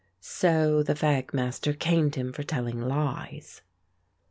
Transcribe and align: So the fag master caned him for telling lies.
So 0.19 0.81
the 0.81 0.95
fag 0.95 1.31
master 1.31 1.73
caned 1.73 2.15
him 2.15 2.33
for 2.33 2.41
telling 2.41 2.81
lies. 2.81 3.61